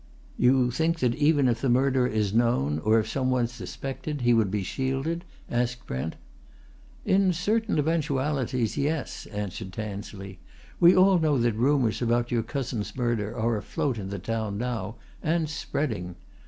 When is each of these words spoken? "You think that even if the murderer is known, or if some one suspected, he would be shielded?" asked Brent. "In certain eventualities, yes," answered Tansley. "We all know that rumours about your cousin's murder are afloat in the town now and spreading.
"You 0.35 0.71
think 0.71 0.97
that 0.97 1.13
even 1.13 1.47
if 1.47 1.61
the 1.61 1.69
murderer 1.69 2.07
is 2.07 2.33
known, 2.33 2.79
or 2.79 2.99
if 2.99 3.07
some 3.07 3.29
one 3.29 3.45
suspected, 3.45 4.21
he 4.21 4.33
would 4.33 4.49
be 4.49 4.63
shielded?" 4.63 5.23
asked 5.47 5.85
Brent. 5.85 6.15
"In 7.05 7.33
certain 7.33 7.77
eventualities, 7.77 8.77
yes," 8.77 9.27
answered 9.27 9.71
Tansley. 9.73 10.39
"We 10.79 10.95
all 10.95 11.19
know 11.19 11.37
that 11.37 11.53
rumours 11.53 12.01
about 12.01 12.31
your 12.31 12.41
cousin's 12.41 12.95
murder 12.97 13.37
are 13.37 13.57
afloat 13.57 13.99
in 13.99 14.09
the 14.09 14.17
town 14.17 14.57
now 14.57 14.95
and 15.21 15.47
spreading. 15.47 16.15